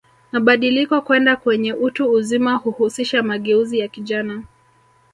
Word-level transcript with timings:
Mabadiliko 0.31 1.01
kwenda 1.01 1.35
kwenye 1.35 1.73
utu 1.73 2.11
uzima 2.11 2.55
huhusisha 2.55 3.23
mageuzi 3.23 3.79
ya 3.79 3.87
kijana 3.87 4.43